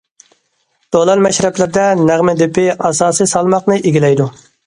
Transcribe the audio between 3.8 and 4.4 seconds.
ئىگىلەيدۇ.